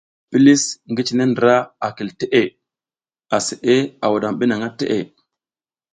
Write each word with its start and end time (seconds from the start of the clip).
Pilis 0.31 0.63
ngi 0.91 1.03
cine 1.07 1.23
ndra 1.31 1.53
a 1.85 1.87
kil 1.95 2.09
teʼe, 2.19 2.41
aseʼe 3.35 3.75
a 4.03 4.05
wuɗam 4.11 4.35
bi 4.39 4.45
nang 4.47 4.65
teʼe. 4.79 4.99